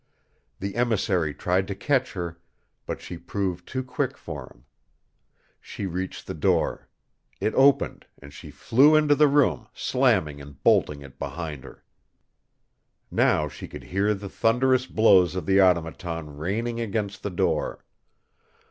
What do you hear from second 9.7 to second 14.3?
slamming and bolting it behind her. Now she could hear the